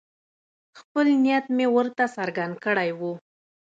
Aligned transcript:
خپل 0.79 1.05
نیت 1.23 1.45
مې 1.55 1.67
درته 1.75 2.05
څرګند 2.15 2.53
کړی 2.65 2.89
وو. 2.99 3.13